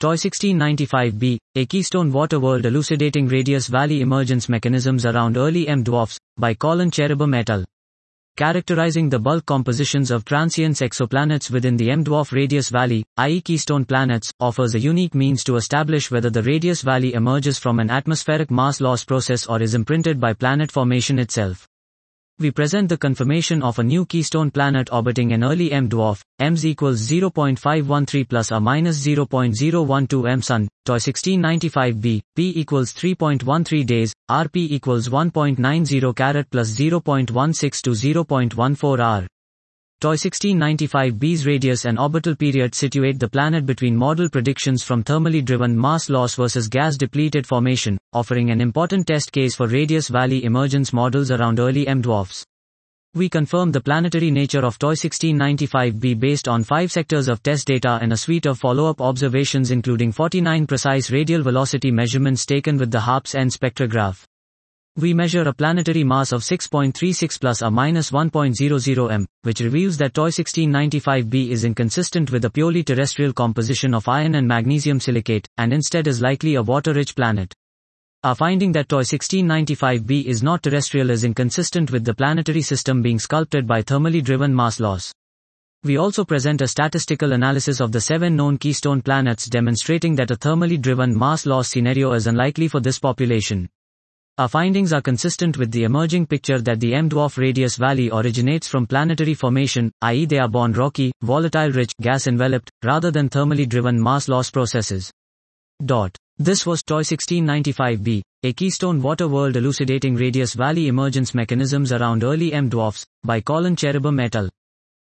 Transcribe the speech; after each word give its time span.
TOI 0.00 0.14
1695b, 0.14 1.38
a 1.56 1.66
Keystone 1.66 2.12
Water 2.12 2.38
World 2.38 2.64
elucidating 2.66 3.26
radius 3.26 3.66
valley 3.66 4.00
emergence 4.00 4.48
mechanisms 4.48 5.04
around 5.04 5.36
early 5.36 5.66
M 5.66 5.82
dwarfs, 5.82 6.20
by 6.36 6.54
Collin 6.54 6.92
Cherubim 6.92 7.34
et 7.34 7.50
al. 7.50 7.64
Characterizing 8.36 9.08
the 9.08 9.18
bulk 9.18 9.44
compositions 9.44 10.12
of 10.12 10.24
transients 10.24 10.82
exoplanets 10.82 11.50
within 11.50 11.76
the 11.76 11.90
M 11.90 12.04
dwarf 12.04 12.30
radius 12.30 12.68
valley, 12.68 13.04
i.e. 13.16 13.40
keystone 13.40 13.84
planets, 13.84 14.30
offers 14.38 14.76
a 14.76 14.78
unique 14.78 15.16
means 15.16 15.42
to 15.42 15.56
establish 15.56 16.12
whether 16.12 16.30
the 16.30 16.44
radius 16.44 16.82
valley 16.82 17.14
emerges 17.14 17.58
from 17.58 17.80
an 17.80 17.90
atmospheric 17.90 18.52
mass 18.52 18.80
loss 18.80 19.04
process 19.04 19.46
or 19.46 19.60
is 19.60 19.74
imprinted 19.74 20.20
by 20.20 20.32
planet 20.32 20.70
formation 20.70 21.18
itself. 21.18 21.67
We 22.40 22.52
present 22.52 22.88
the 22.88 22.96
confirmation 22.96 23.64
of 23.64 23.80
a 23.80 23.82
new 23.82 24.06
keystone 24.06 24.52
planet 24.52 24.90
orbiting 24.92 25.32
an 25.32 25.42
early 25.42 25.72
M 25.72 25.88
dwarf, 25.88 26.22
EMS 26.38 26.66
equals 26.66 27.00
0.513 27.00 28.28
plus 28.28 28.52
or 28.52 28.60
minus 28.60 29.04
0.012 29.04 30.30
M 30.30 30.42
Sun, 30.42 30.68
TOI 30.84 30.98
1695b, 30.98 32.20
P 32.36 32.52
equals 32.54 32.92
3.13 32.92 33.84
days, 33.84 34.14
RP 34.30 34.54
equals 34.54 35.08
1.90 35.08 36.14
carat 36.14 36.48
plus 36.48 36.70
0.16 36.78 37.82
to 37.82 37.90
0.14 37.90 39.00
R. 39.00 39.26
TOI 40.00 40.14
1695b's 40.14 41.44
radius 41.44 41.84
and 41.84 41.98
orbital 41.98 42.36
period 42.36 42.72
situate 42.72 43.18
the 43.18 43.28
planet 43.28 43.66
between 43.66 43.96
model 43.96 44.28
predictions 44.28 44.84
from 44.84 45.02
thermally 45.02 45.44
driven 45.44 45.76
mass 45.76 46.08
loss 46.08 46.36
versus 46.36 46.68
gas 46.68 46.96
depleted 46.96 47.44
formation, 47.44 47.98
offering 48.12 48.52
an 48.52 48.60
important 48.60 49.08
TESS 49.08 49.26
case 49.26 49.56
for 49.56 49.66
radius 49.66 50.06
valley 50.06 50.44
emergence 50.44 50.92
models 50.92 51.32
around 51.32 51.58
early 51.58 51.88
M 51.88 52.00
dwarfs. 52.00 52.44
We 53.14 53.28
confirm 53.28 53.72
the 53.72 53.80
planetary 53.80 54.30
nature 54.30 54.64
of 54.64 54.78
TOI 54.78 54.94
1695b 54.94 56.20
based 56.20 56.46
on 56.46 56.62
five 56.62 56.92
sectors 56.92 57.26
of 57.26 57.42
test 57.42 57.66
data 57.66 57.98
and 58.00 58.12
a 58.12 58.16
suite 58.16 58.46
of 58.46 58.60
follow-up 58.60 59.00
observations 59.00 59.72
including 59.72 60.12
49 60.12 60.68
precise 60.68 61.10
radial 61.10 61.42
velocity 61.42 61.90
measurements 61.90 62.46
taken 62.46 62.76
with 62.78 62.92
the 62.92 63.00
HARPS 63.00 63.34
N 63.34 63.48
spectrograph. 63.48 64.27
We 65.00 65.14
measure 65.14 65.42
a 65.42 65.52
planetary 65.52 66.02
mass 66.02 66.32
of 66.32 66.40
6.36 66.40 67.40
plus 67.40 67.62
or 67.62 67.70
minus 67.70 68.10
1.00 68.10 69.12
m, 69.12 69.28
which 69.42 69.60
reveals 69.60 69.96
that 69.98 70.12
TOI 70.12 70.30
1695b 70.30 71.50
is 71.50 71.62
inconsistent 71.62 72.32
with 72.32 72.44
a 72.44 72.50
purely 72.50 72.82
terrestrial 72.82 73.32
composition 73.32 73.94
of 73.94 74.08
iron 74.08 74.34
and 74.34 74.48
magnesium 74.48 74.98
silicate, 74.98 75.48
and 75.56 75.72
instead 75.72 76.08
is 76.08 76.20
likely 76.20 76.56
a 76.56 76.62
water-rich 76.64 77.14
planet. 77.14 77.54
Our 78.24 78.34
finding 78.34 78.72
that 78.72 78.88
TOI 78.88 79.02
1695b 79.02 80.24
is 80.24 80.42
not 80.42 80.64
terrestrial 80.64 81.10
is 81.10 81.22
inconsistent 81.22 81.92
with 81.92 82.04
the 82.04 82.14
planetary 82.14 82.62
system 82.62 83.00
being 83.00 83.20
sculpted 83.20 83.68
by 83.68 83.82
thermally 83.82 84.20
driven 84.20 84.52
mass 84.52 84.80
loss. 84.80 85.12
We 85.84 85.96
also 85.96 86.24
present 86.24 86.60
a 86.60 86.66
statistical 86.66 87.34
analysis 87.34 87.78
of 87.78 87.92
the 87.92 88.00
seven 88.00 88.34
known 88.34 88.58
keystone 88.58 89.02
planets 89.02 89.46
demonstrating 89.46 90.16
that 90.16 90.32
a 90.32 90.36
thermally 90.36 90.80
driven 90.80 91.16
mass 91.16 91.46
loss 91.46 91.68
scenario 91.68 92.14
is 92.14 92.26
unlikely 92.26 92.66
for 92.66 92.80
this 92.80 92.98
population. 92.98 93.68
Our 94.38 94.46
findings 94.46 94.92
are 94.92 95.02
consistent 95.02 95.58
with 95.58 95.72
the 95.72 95.82
emerging 95.82 96.28
picture 96.28 96.60
that 96.60 96.78
the 96.78 96.94
M 96.94 97.10
dwarf 97.10 97.38
radius 97.38 97.74
valley 97.74 98.08
originates 98.12 98.68
from 98.68 98.86
planetary 98.86 99.34
formation, 99.34 99.90
i.e. 100.02 100.26
they 100.26 100.38
are 100.38 100.46
born 100.46 100.74
rocky, 100.74 101.10
volatile 101.22 101.72
rich, 101.72 101.90
gas 102.00 102.28
enveloped, 102.28 102.70
rather 102.84 103.10
than 103.10 103.28
thermally 103.28 103.68
driven 103.68 104.00
mass 104.00 104.28
loss 104.28 104.48
processes. 104.48 105.10
Dot. 105.84 106.16
This 106.36 106.64
was 106.64 106.84
TOI 106.84 107.02
1695b, 107.02 108.22
a 108.44 108.52
Keystone 108.52 109.02
Water 109.02 109.26
World 109.26 109.56
elucidating 109.56 110.14
radius 110.14 110.54
valley 110.54 110.86
emergence 110.86 111.34
mechanisms 111.34 111.90
around 111.90 112.22
early 112.22 112.52
M 112.52 112.68
dwarfs, 112.68 113.04
by 113.24 113.40
Collin 113.40 113.74
Cherubim 113.74 114.20
et 114.20 114.36
al. 114.36 114.48